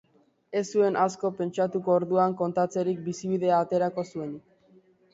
Ez 0.61 0.63
zuen 0.77 0.97
asko 1.01 1.31
pentsatuko 1.41 1.95
orduan 1.97 2.35
kontatzetik 2.41 3.07
bizibidea 3.13 3.63
aterako 3.67 4.11
zuenik. 4.13 4.47